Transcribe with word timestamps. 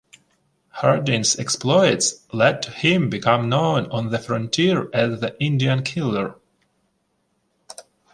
Hardin's 0.69 1.37
exploits 1.37 2.25
led 2.33 2.63
to 2.63 2.71
him 2.71 3.07
become 3.07 3.49
known 3.49 3.85
on 3.91 4.09
the 4.09 4.17
frontier 4.17 4.89
as 4.91 5.19
"The 5.21 5.39
Indian 5.39 5.83
Killer". 5.83 6.37